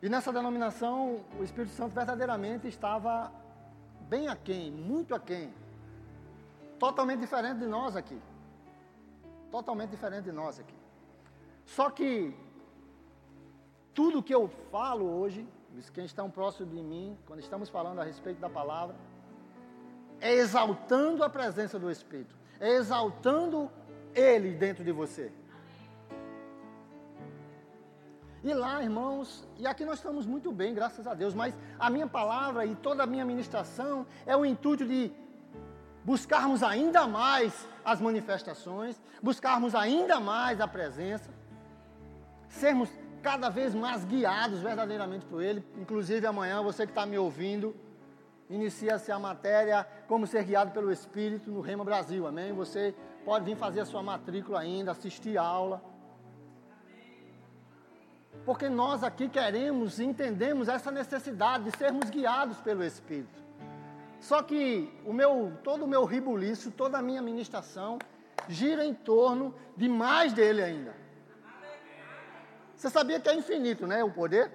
[0.00, 3.32] E nessa denominação, o Espírito Santo verdadeiramente estava
[4.08, 5.52] bem aquém, muito aquém.
[6.78, 8.20] Totalmente diferente de nós aqui.
[9.50, 10.74] Totalmente diferente de nós aqui.
[11.64, 12.34] Só que
[13.92, 15.46] tudo que eu falo hoje,
[15.92, 18.94] quem está próximo de mim, quando estamos falando a respeito da palavra,
[20.20, 23.68] é exaltando a presença do Espírito, é exaltando
[24.14, 25.32] Ele dentro de você.
[28.42, 32.06] E lá, irmãos, e aqui nós estamos muito bem, graças a Deus, mas a minha
[32.06, 35.12] palavra e toda a minha ministração é o intuito de
[36.04, 41.30] buscarmos ainda mais as manifestações, buscarmos ainda mais a presença,
[42.48, 42.88] sermos
[43.22, 45.64] cada vez mais guiados verdadeiramente por Ele.
[45.76, 47.74] Inclusive amanhã, você que está me ouvindo,
[48.48, 52.52] inicia-se a matéria Como Ser Guiado pelo Espírito no Rema Brasil, amém?
[52.52, 55.82] Você pode vir fazer a sua matrícula ainda, assistir a aula.
[58.48, 63.42] Porque nós aqui queremos e entendemos essa necessidade de sermos guiados pelo Espírito.
[64.22, 67.98] Só que o meu, todo o meu ribuliço, toda a minha ministração
[68.48, 70.96] gira em torno de mais dele ainda.
[72.74, 74.02] Você sabia que é infinito, né?
[74.02, 74.50] O poder?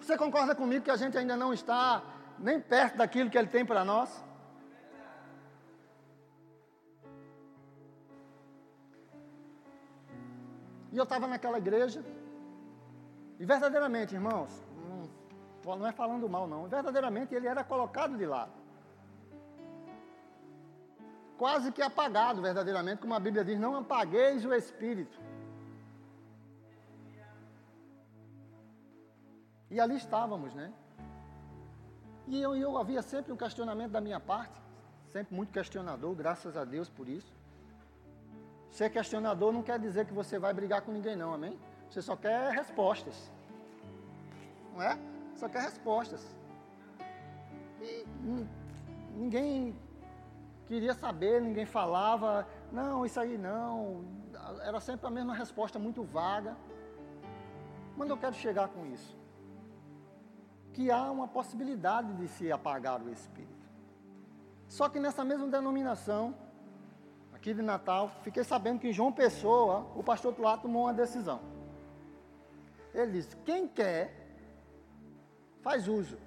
[0.00, 2.02] Você concorda comigo que a gente ainda não está
[2.40, 4.10] nem perto daquilo que ele tem para nós?
[10.92, 12.04] E eu estava naquela igreja,
[13.40, 14.50] e verdadeiramente, irmãos,
[15.64, 18.52] não, não é falando mal, não, verdadeiramente ele era colocado de lado.
[21.38, 25.18] Quase que apagado, verdadeiramente, como a Bíblia diz: não apagueis o espírito.
[29.70, 30.70] E ali estávamos, né?
[32.26, 34.60] E eu, eu havia sempre um questionamento da minha parte,
[35.10, 37.32] sempre muito questionador, graças a Deus por isso.
[38.70, 41.58] Ser questionador não quer dizer que você vai brigar com ninguém, não, amém?
[41.90, 43.30] Você só quer respostas.
[44.72, 44.98] Não é?
[45.34, 46.24] Só quer respostas.
[47.82, 48.06] E
[49.16, 49.76] ninguém
[50.66, 54.04] queria saber, ninguém falava, não, isso aí não.
[54.62, 56.56] Era sempre a mesma resposta muito vaga.
[57.96, 59.18] Mas eu quero chegar com isso
[60.72, 63.68] que há uma possibilidade de se apagar o espírito.
[64.68, 66.34] Só que nessa mesma denominação,
[67.32, 71.40] aqui de Natal, fiquei sabendo que em João Pessoa, o pastor Tuá tomou uma decisão.
[72.94, 74.12] Ele disse: quem quer,
[75.62, 76.18] faz uso.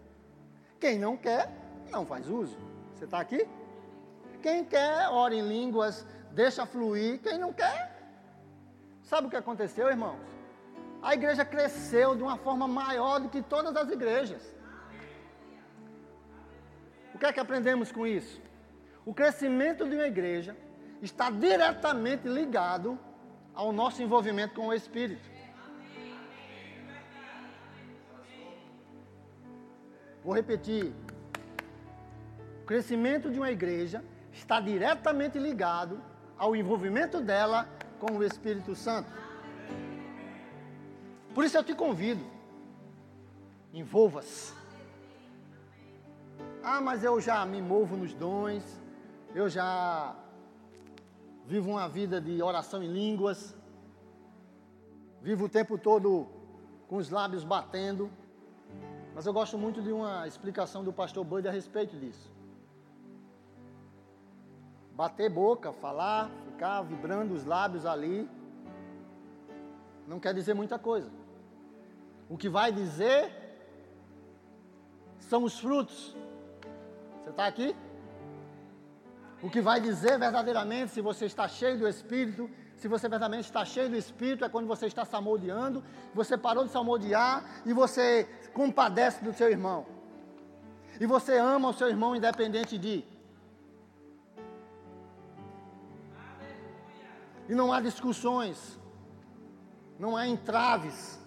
[0.79, 1.49] Quem não quer,
[1.91, 2.57] não faz uso.
[2.93, 3.47] Você está aqui?
[4.41, 7.19] Quem quer, ora em línguas, deixa fluir.
[7.21, 7.95] Quem não quer,
[9.01, 10.33] sabe o que aconteceu, irmãos?
[11.03, 14.41] a igreja cresceu de uma forma maior do que todas as igrejas.
[17.13, 18.41] O que é que aprendemos com isso?
[19.05, 20.55] O crescimento de uma igreja
[21.01, 22.97] está diretamente ligado
[23.53, 25.29] ao nosso envolvimento com o Espírito.
[30.23, 30.93] Vou repetir.
[32.61, 36.01] O crescimento de uma igreja está diretamente ligado
[36.37, 37.67] ao envolvimento dela
[37.99, 39.11] com o Espírito Santo.
[41.33, 42.25] Por isso eu te convido.
[43.73, 44.53] Envolva-se.
[46.63, 48.63] Ah, mas eu já me movo nos dons.
[49.35, 50.15] Eu já
[51.45, 53.55] vivo uma vida de oração em línguas.
[55.21, 56.27] Vivo o tempo todo
[56.87, 58.09] com os lábios batendo.
[59.15, 62.31] Mas eu gosto muito de uma explicação do pastor Bud a respeito disso.
[64.95, 68.29] Bater boca, falar, ficar vibrando os lábios ali,
[70.07, 71.09] não quer dizer muita coisa.
[72.29, 73.31] O que vai dizer
[75.19, 76.15] são os frutos.
[77.21, 77.75] Você está aqui?
[79.41, 82.49] O que vai dizer verdadeiramente se você está cheio do Espírito,
[82.83, 85.81] se você verdadeiramente está cheio do Espírito, é quando você está salmodiando,
[86.13, 89.85] você parou de salmodiar e você compadece do seu irmão.
[90.99, 93.05] E você ama o seu irmão independente de.
[97.47, 98.77] E não há discussões,
[99.97, 101.17] não há entraves.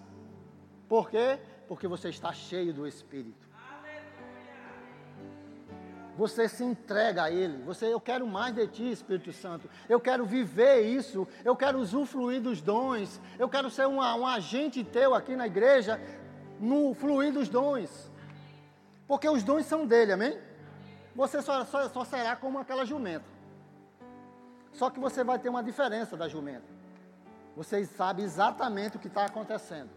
[0.87, 1.39] Por quê?
[1.67, 3.46] Porque você está cheio do Espírito.
[6.17, 7.61] Você se entrega a Ele.
[7.63, 9.69] Você, eu quero mais de Ti, Espírito Santo.
[9.87, 11.27] Eu quero viver isso.
[11.45, 13.21] Eu quero usufruir dos dons.
[13.37, 16.01] Eu quero ser um, um agente teu aqui na igreja,
[16.59, 18.11] no fluir dos dons.
[19.07, 20.39] Porque os dons são dele, amém?
[21.15, 23.25] Você só, só, só será como aquela jumenta.
[24.73, 26.65] Só que você vai ter uma diferença da jumenta.
[27.55, 29.89] Você sabe exatamente o que está acontecendo.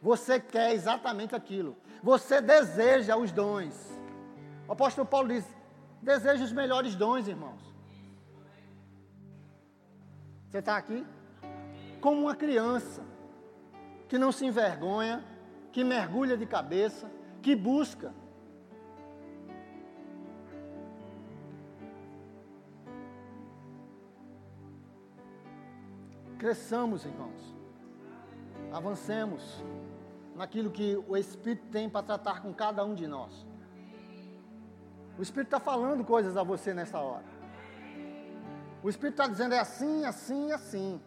[0.00, 1.76] Você quer exatamente aquilo.
[2.02, 4.01] Você deseja os dons.
[4.72, 5.44] O apóstolo Paulo diz:
[6.00, 7.60] deseja os melhores dons, irmãos.
[10.48, 11.04] Você está aqui?
[12.02, 13.00] como uma criança,
[14.08, 15.24] que não se envergonha,
[15.70, 17.08] que mergulha de cabeça,
[17.40, 18.12] que busca.
[26.36, 27.54] Cresçamos, irmãos.
[28.72, 29.62] Avancemos
[30.34, 33.51] naquilo que o Espírito tem para tratar com cada um de nós.
[35.18, 37.24] O Espírito está falando coisas a você nessa hora.
[38.82, 41.00] O Espírito está dizendo é assim, assim, assim.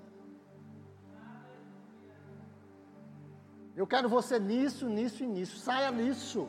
[3.76, 5.58] Eu quero você nisso, nisso e nisso.
[5.58, 6.48] Saia nisso.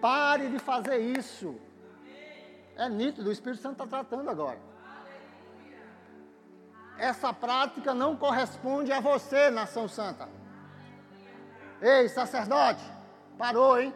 [0.00, 1.56] Pare de fazer isso.
[2.76, 4.58] É nítido, o Espírito Santo está tratando agora.
[6.96, 10.28] Essa prática não corresponde a você, nação santa.
[11.80, 12.84] Ei, sacerdote,
[13.36, 13.92] parou, hein?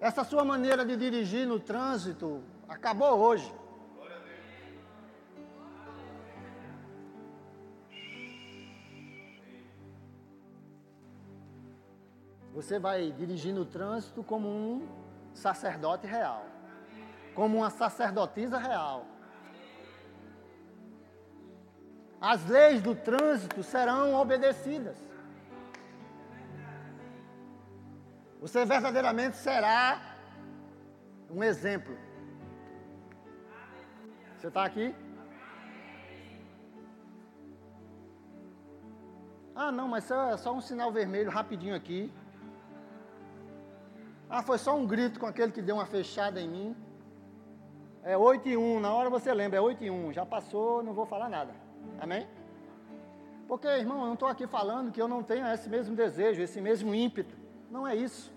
[0.00, 3.52] Essa sua maneira de dirigir no trânsito acabou hoje.
[12.54, 14.88] Você vai dirigir no trânsito como um
[15.32, 16.44] sacerdote real,
[17.34, 19.04] como uma sacerdotisa real.
[22.20, 25.07] As leis do trânsito serão obedecidas.
[28.40, 30.00] Você verdadeiramente será
[31.30, 31.96] um exemplo.
[34.36, 34.94] Você está aqui?
[39.54, 42.12] Ah, não, mas é só um sinal vermelho rapidinho aqui.
[44.30, 46.76] Ah, foi só um grito com aquele que deu uma fechada em mim.
[48.04, 50.12] É 8 e 1, na hora você lembra, é 8 e 1.
[50.12, 51.52] Já passou, não vou falar nada.
[52.00, 52.28] Amém?
[53.48, 56.60] Porque, irmão, eu não estou aqui falando que eu não tenho esse mesmo desejo, esse
[56.60, 57.37] mesmo ímpeto.
[57.70, 58.32] Não é isso.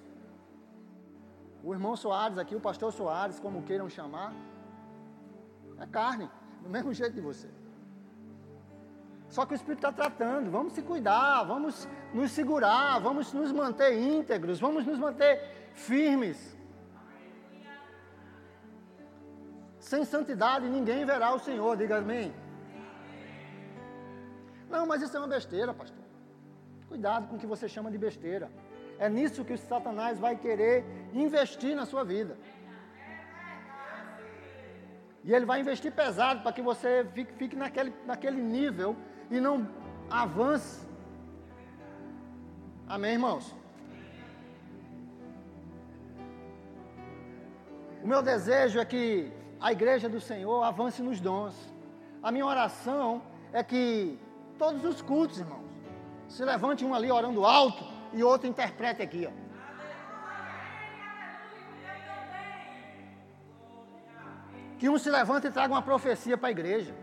[1.64, 4.34] O irmão Soares aqui, o pastor Soares, como queiram chamar,
[5.80, 6.30] é carne,
[6.62, 7.48] do mesmo jeito de você.
[9.30, 13.98] Só que o Espírito está tratando, vamos se cuidar, vamos nos segurar, vamos nos manter
[13.98, 16.58] íntegros, vamos nos manter firmes.
[19.80, 22.34] Sem santidade ninguém verá o Senhor, diga amém.
[24.70, 26.04] Não, mas isso é uma besteira, pastor.
[26.90, 28.52] Cuidado com o que você chama de besteira.
[29.06, 30.76] É nisso que o Satanás vai querer
[31.12, 32.34] investir na sua vida.
[35.24, 38.96] E ele vai investir pesado para que você fique, fique naquele, naquele nível
[39.32, 39.68] e não
[40.08, 40.88] avance.
[42.88, 43.56] Amém, irmãos?
[48.04, 51.56] O meu desejo é que a igreja do Senhor avance nos dons.
[52.22, 54.20] A minha oração é que
[54.60, 55.66] todos os cultos, irmãos,
[56.28, 59.52] se levante um ali orando alto e outro interprete aqui, ó.
[64.78, 66.94] Que um se levante e traga uma profecia para a igreja.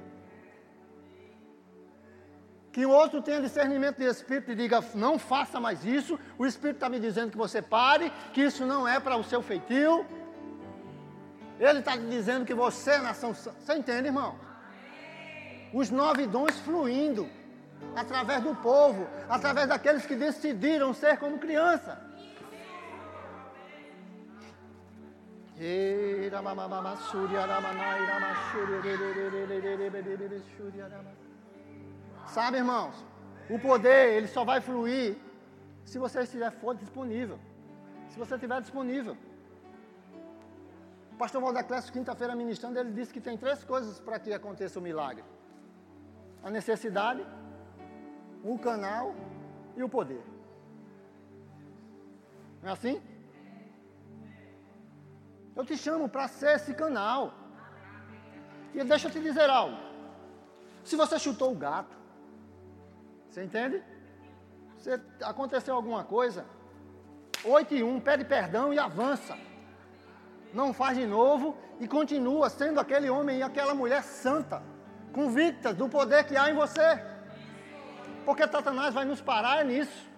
[2.73, 6.19] Que o outro tenha discernimento de espírito e diga: não faça mais isso.
[6.37, 9.41] O espírito está me dizendo que você pare, que isso não é para o seu
[9.43, 10.05] feitio.
[11.59, 13.33] Ele está dizendo que você é nação.
[13.33, 14.39] Você entende, irmão?
[15.73, 17.29] Os nove dons fluindo
[17.95, 21.99] através do povo, através daqueles que decidiram ser como criança.
[32.29, 32.95] Sabe, irmãos,
[33.51, 35.17] o poder ele só vai fluir
[35.85, 37.39] se você estiver for disponível.
[38.11, 39.17] Se você estiver disponível.
[41.13, 44.83] O pastor Valdeclécio, quinta-feira ministrando, ele disse que tem três coisas para que aconteça o
[44.83, 45.25] milagre:
[46.45, 47.27] a necessidade,
[48.45, 49.15] o canal
[49.77, 50.23] e o poder.
[52.63, 53.01] Não é assim?
[55.55, 57.35] Eu te chamo para ser esse canal.
[58.75, 59.77] E deixa eu te dizer algo.
[60.85, 61.97] Se você chutou o gato,
[63.29, 63.83] você entende?
[64.79, 64.91] Se
[65.23, 66.45] aconteceu alguma coisa,
[67.45, 69.37] 8 e 1, pede perdão e avança.
[70.53, 74.63] Não faz de novo e continua sendo aquele homem e aquela mulher santa,
[75.13, 77.05] convicta do poder que há em você.
[78.25, 80.09] Porque Satanás vai nos parar nisso.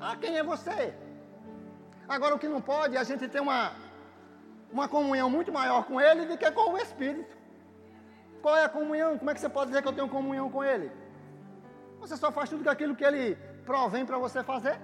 [0.00, 0.94] Ah, quem é você?
[2.08, 3.72] Agora o que não pode é a gente ter uma,
[4.72, 7.36] uma comunhão muito maior com ele do que com o Espírito.
[8.40, 9.16] Qual é a comunhão?
[9.18, 10.90] Como é que você pode dizer que eu tenho comunhão com ele?
[12.00, 14.80] Você só faz tudo aquilo que ele provém para você fazer.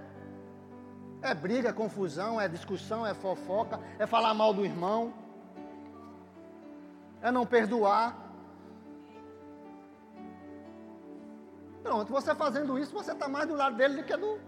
[1.21, 5.13] É briga, é confusão, é discussão, é fofoca, é falar mal do irmão,
[7.21, 8.17] é não perdoar,
[11.83, 14.39] Pronto, você fazendo isso, você está mais do lado dele do que do,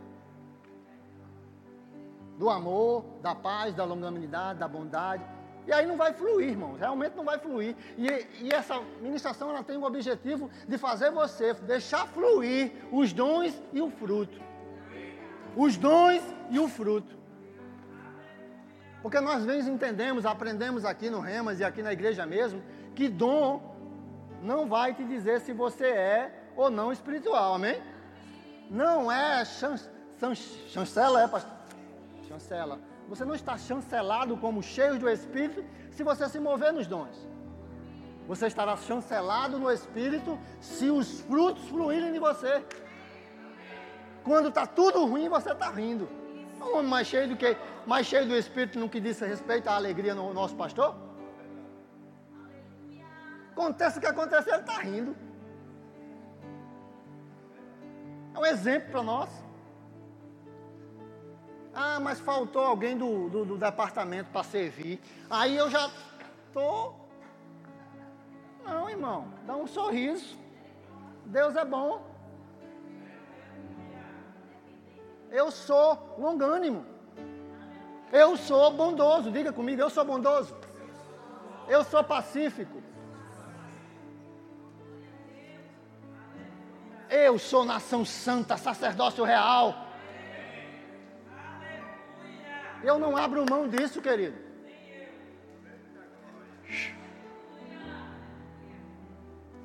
[2.39, 5.24] do amor, da paz, da longanimidade, da bondade.
[5.66, 6.78] E aí não vai fluir, irmãos.
[6.78, 7.76] Realmente não vai fluir.
[7.97, 8.07] E,
[8.45, 13.81] e essa ministração ela tem o objetivo de fazer você deixar fluir os dons e
[13.81, 14.41] o fruto.
[15.57, 17.14] Os dons e o fruto.
[19.03, 22.62] Porque nós vezes entendemos, aprendemos aqui no Remas e aqui na igreja mesmo,
[22.95, 23.62] que dom
[24.43, 27.81] não vai te dizer se você é ou não espiritual, amém?
[28.71, 29.77] Não é chan,
[30.19, 30.35] chan,
[30.69, 31.51] chancela, é pastor?
[32.29, 32.79] Chancela.
[33.09, 37.17] Você não está chancelado como cheio do Espírito se você se mover nos dons.
[38.29, 42.63] Você estará chancelado no Espírito se os frutos fluírem de você.
[44.23, 46.09] Quando está tudo ruim, você está rindo.
[46.61, 47.57] Um homem mais cheio do que
[47.87, 50.95] mais cheio do Espírito no que diz respeito à alegria no nosso pastor?
[53.53, 55.30] Acontece o que acontece, ele está rindo.
[58.35, 59.31] É um exemplo para nós.
[61.72, 65.01] Ah, mas faltou alguém do, do, do departamento para servir.
[65.28, 65.91] Aí eu já
[66.47, 67.09] estou.
[68.64, 70.37] Não, irmão, dá um sorriso.
[71.24, 72.05] Deus é bom.
[75.31, 76.85] Eu sou longânimo.
[78.12, 79.31] Eu sou bondoso.
[79.31, 80.57] Diga comigo, eu sou bondoso.
[81.68, 82.83] Eu sou pacífico.
[87.11, 89.87] Eu sou nação santa, sacerdócio real.
[92.85, 94.39] Eu não abro mão disso, querido.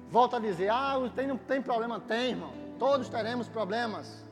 [0.10, 2.00] Volta a dizer: ah, tem, tem problema.
[2.00, 2.54] Tem, irmão.
[2.80, 4.26] Todos teremos problemas.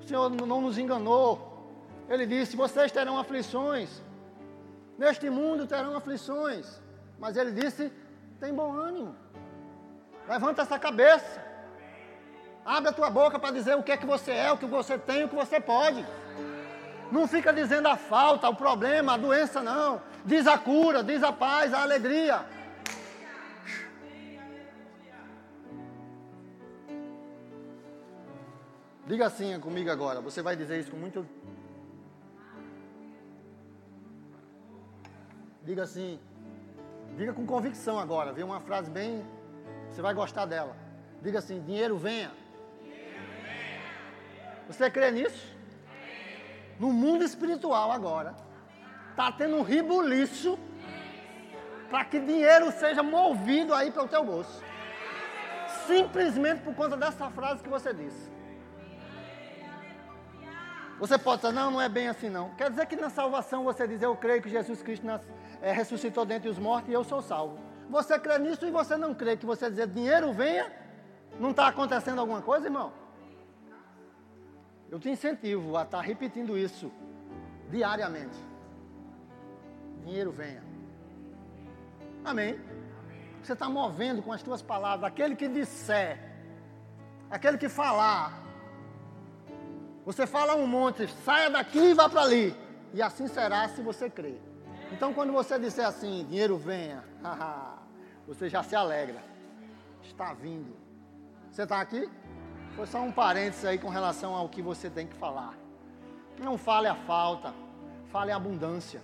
[0.00, 1.70] O Senhor não nos enganou.
[2.08, 4.02] Ele disse: vocês terão aflições.
[4.96, 6.80] Neste mundo terão aflições.
[7.18, 7.92] Mas ele disse:
[8.40, 9.14] tem bom ânimo.
[10.26, 11.45] Levanta essa cabeça.
[12.66, 14.98] Abre a tua boca para dizer o que é que você é, o que você
[14.98, 16.04] tem, o que você pode.
[17.12, 20.02] Não fica dizendo a falta, o problema, a doença, não.
[20.24, 22.44] Diz a cura, diz a paz, a alegria.
[29.06, 30.20] Diga assim comigo agora.
[30.20, 31.24] Você vai dizer isso com muito.
[35.62, 36.18] Diga assim.
[37.16, 38.32] Diga com convicção agora.
[38.32, 39.24] Viu uma frase bem.
[39.88, 40.76] Você vai gostar dela.
[41.22, 42.32] Diga assim: dinheiro venha.
[44.66, 45.54] Você crê nisso?
[46.78, 48.34] No mundo espiritual agora,
[49.10, 50.58] está tendo um ribuliço
[51.88, 54.62] para que dinheiro seja movido aí para o teu bolso.
[55.86, 58.30] Simplesmente por conta dessa frase que você disse.
[60.98, 62.50] Você pode dizer, não, não é bem assim não.
[62.54, 65.22] Quer dizer que na salvação você diz, eu creio que Jesus Cristo nas,
[65.60, 67.58] é, ressuscitou dentre os mortos e eu sou salvo.
[67.88, 70.72] Você crê nisso e você não crê que você dizer dinheiro venha,
[71.38, 72.92] não está acontecendo alguma coisa, irmão?
[74.90, 76.90] Eu te incentivo a estar tá repetindo isso
[77.70, 78.36] diariamente.
[80.04, 80.62] Dinheiro venha.
[82.24, 82.58] Amém.
[83.42, 85.04] Você está movendo com as tuas palavras.
[85.04, 86.18] Aquele que disser,
[87.30, 88.42] aquele que falar.
[90.04, 92.56] Você fala um monte, saia daqui e vá para ali.
[92.94, 94.40] E assim será se você crer.
[94.92, 97.02] Então, quando você disser assim, dinheiro venha,
[98.26, 99.22] você já se alegra.
[100.02, 100.76] Está vindo.
[101.50, 102.08] Você está aqui?
[102.74, 105.54] Foi só um parênteses aí com relação ao que você tem que falar.
[106.38, 107.54] Não fale a falta,
[108.10, 109.00] fale a abundância.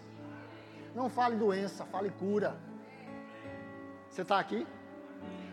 [0.94, 2.56] Não fale doença, fale cura.
[4.10, 4.66] Você está aqui?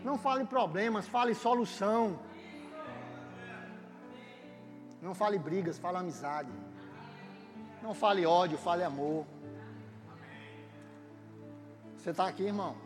[0.04, 2.18] Não fale problemas, fale solução.
[5.00, 6.50] Não fale brigas, fale amizade.
[7.82, 9.24] Não fale ódio, fale amor.
[11.96, 12.76] Você está aqui, irmão?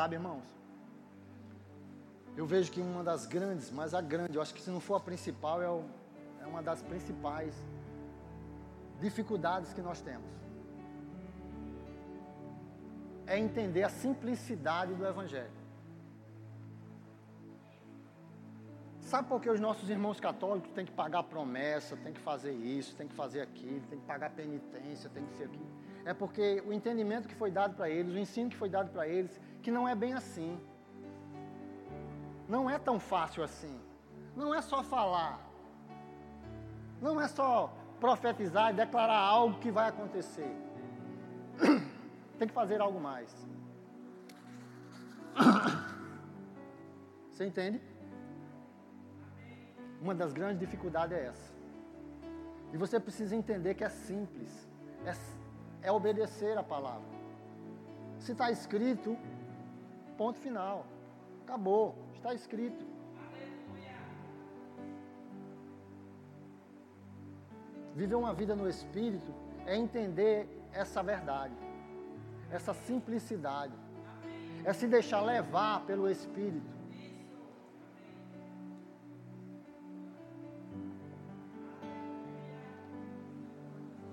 [0.00, 0.48] Sabe, irmãos?
[2.34, 4.94] Eu vejo que uma das grandes, mas a grande, eu acho que se não for
[4.94, 5.84] a principal, é, o,
[6.40, 7.54] é uma das principais
[8.98, 10.30] dificuldades que nós temos.
[13.26, 15.52] É entender a simplicidade do Evangelho.
[19.02, 22.96] Sabe por que os nossos irmãos católicos têm que pagar promessa, têm que fazer isso,
[22.96, 25.79] têm que fazer aquilo, têm que pagar penitência, têm que ser aquilo?
[26.04, 29.06] É porque o entendimento que foi dado para eles, o ensino que foi dado para
[29.06, 30.58] eles, que não é bem assim.
[32.48, 33.80] Não é tão fácil assim.
[34.34, 35.40] Não é só falar.
[37.00, 40.50] Não é só profetizar e declarar algo que vai acontecer.
[42.38, 43.34] Tem que fazer algo mais.
[47.30, 47.80] Você entende?
[50.00, 51.52] Uma das grandes dificuldades é essa.
[52.72, 54.68] E você precisa entender que é simples.
[55.04, 55.12] É,
[55.82, 57.08] é obedecer a palavra.
[58.18, 59.16] Se está escrito,
[60.16, 60.86] ponto final.
[61.44, 61.94] Acabou.
[62.14, 62.84] Está escrito.
[67.94, 69.34] Viver uma vida no Espírito
[69.66, 71.54] é entender essa verdade,
[72.50, 73.74] essa simplicidade,
[74.64, 76.79] é se deixar levar pelo Espírito.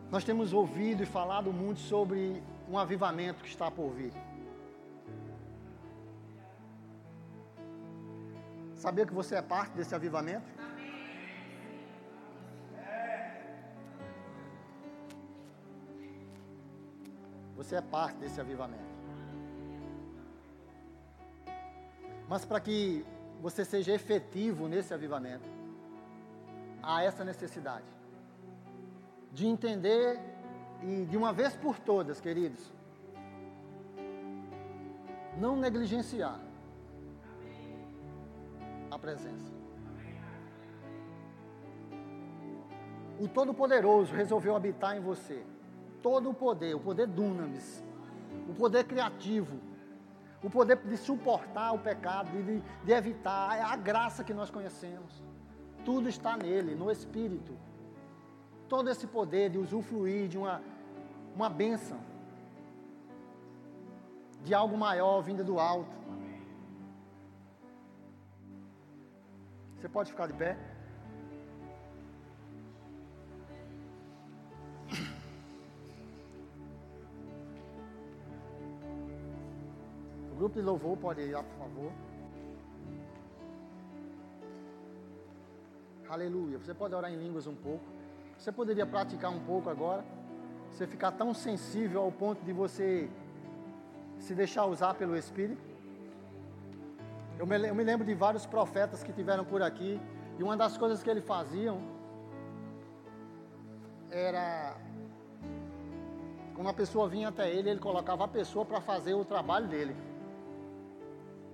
[0.09, 4.13] Nós temos ouvido e falado muito sobre um avivamento que está por vir.
[8.75, 10.45] Sabia que você é parte desse avivamento?
[17.57, 18.95] Você é parte desse avivamento.
[22.29, 23.05] Mas para que
[23.41, 25.49] você seja efetivo nesse avivamento,
[26.81, 27.96] há essa necessidade
[29.37, 30.19] de entender
[30.81, 32.73] e de uma vez por todas, queridos,
[35.37, 36.39] não negligenciar
[38.89, 39.53] a presença.
[43.19, 45.45] O Todo-Poderoso resolveu habitar em você.
[46.01, 47.83] Todo o poder, o poder dunamis,
[48.49, 49.59] o poder criativo,
[50.41, 55.23] o poder de suportar o pecado, de, de evitar, é a graça que nós conhecemos.
[55.85, 57.66] Tudo está nele, no Espírito
[58.67, 60.61] todo esse poder de usufruir de uma,
[61.35, 61.99] uma bênção,
[64.43, 65.95] de algo maior vinda do alto.
[69.75, 70.57] Você pode ficar de pé?
[80.31, 81.91] O grupo de louvor pode ir lá, por favor.
[86.09, 86.57] Aleluia.
[86.59, 87.96] Você pode orar em línguas um pouco.
[88.37, 90.05] Você poderia praticar um pouco agora?
[90.71, 93.09] Você ficar tão sensível ao ponto de você
[94.19, 95.61] se deixar usar pelo Espírito?
[97.39, 99.99] Eu me, eu me lembro de vários profetas que tiveram por aqui,
[100.37, 101.79] e uma das coisas que eles faziam
[104.09, 104.75] era
[106.55, 109.95] quando a pessoa vinha até ele, ele colocava a pessoa para fazer o trabalho dele.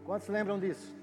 [0.05, 1.02] Quantos lembram disso?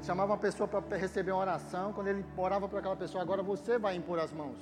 [0.00, 1.92] Ele chamava uma pessoa para receber uma oração.
[1.92, 4.56] Quando ele orava para aquela pessoa, agora você vai impor as mãos.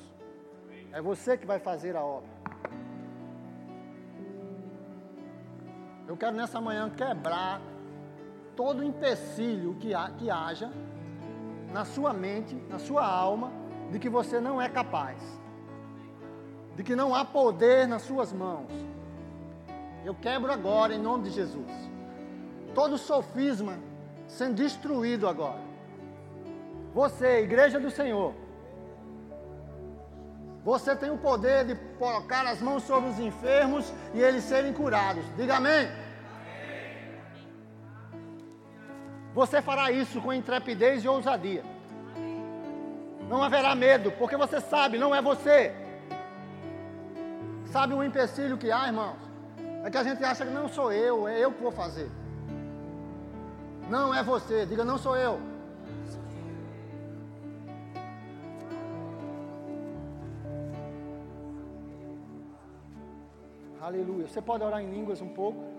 [0.93, 2.28] É você que vai fazer a obra.
[6.09, 7.61] Eu quero nessa manhã quebrar
[8.57, 10.72] todo empecilho que, ha, que haja
[11.72, 13.53] na sua mente, na sua alma,
[13.93, 15.22] de que você não é capaz,
[16.74, 18.72] de que não há poder nas suas mãos.
[20.05, 21.70] Eu quebro agora em nome de Jesus.
[22.74, 23.78] Todo sofisma
[24.29, 25.61] sendo destruído agora.
[26.95, 28.35] Você, igreja do Senhor,
[30.64, 35.24] você tem o poder de colocar as mãos sobre os enfermos e eles serem curados.
[35.37, 35.89] Diga amém.
[39.35, 41.64] Você fará isso com intrepidez e ousadia.
[43.29, 45.74] Não haverá medo, porque você sabe, não é você.
[47.66, 49.16] Sabe o empecilho que há, irmãos?
[49.85, 52.11] É que a gente acha que não sou eu, é eu que vou fazer.
[53.89, 55.41] Não é você, diga não sou eu.
[63.80, 64.28] Aleluia.
[64.28, 65.78] Você pode orar em línguas um pouco?